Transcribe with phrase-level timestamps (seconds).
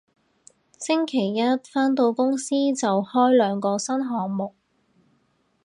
[0.79, 1.39] 星期一
[1.71, 4.55] 返到公司就開兩個新項目